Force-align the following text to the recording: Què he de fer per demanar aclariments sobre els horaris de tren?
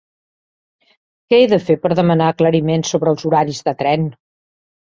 Què 1.33 1.39
he 1.41 1.49
de 1.51 1.59
fer 1.67 1.75
per 1.85 1.93
demanar 2.01 2.31
aclariments 2.35 2.97
sobre 2.97 3.15
els 3.17 3.29
horaris 3.31 3.63
de 3.71 3.77
tren? 3.85 4.13